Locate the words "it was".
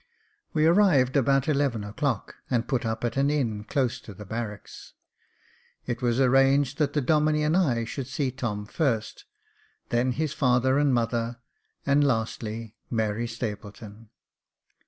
5.85-6.19